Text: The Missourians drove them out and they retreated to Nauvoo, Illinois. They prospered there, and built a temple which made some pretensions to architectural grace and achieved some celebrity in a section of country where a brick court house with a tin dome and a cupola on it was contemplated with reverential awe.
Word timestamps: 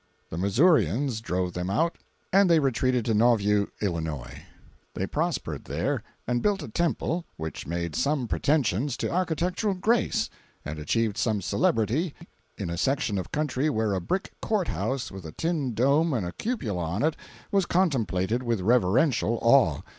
The 0.31 0.37
Missourians 0.39 1.21
drove 1.21 1.53
them 1.53 1.69
out 1.69 1.99
and 2.33 2.49
they 2.49 2.57
retreated 2.57 3.05
to 3.05 3.13
Nauvoo, 3.13 3.67
Illinois. 3.81 4.41
They 4.95 5.05
prospered 5.05 5.65
there, 5.65 6.01
and 6.25 6.41
built 6.41 6.63
a 6.63 6.69
temple 6.69 7.25
which 7.37 7.67
made 7.67 7.95
some 7.95 8.27
pretensions 8.27 8.97
to 8.97 9.11
architectural 9.11 9.75
grace 9.75 10.27
and 10.65 10.79
achieved 10.79 11.19
some 11.19 11.39
celebrity 11.39 12.15
in 12.57 12.71
a 12.71 12.79
section 12.79 13.19
of 13.19 13.31
country 13.31 13.69
where 13.69 13.93
a 13.93 14.01
brick 14.01 14.31
court 14.41 14.69
house 14.69 15.11
with 15.11 15.23
a 15.23 15.33
tin 15.33 15.75
dome 15.75 16.15
and 16.15 16.25
a 16.25 16.31
cupola 16.31 16.83
on 16.83 17.03
it 17.03 17.15
was 17.51 17.67
contemplated 17.67 18.41
with 18.41 18.59
reverential 18.61 19.37
awe. 19.43 19.81